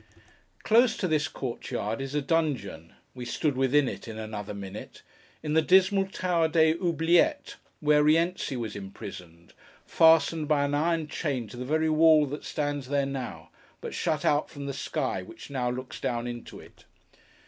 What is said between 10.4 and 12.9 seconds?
by an iron chain to the very wall that stands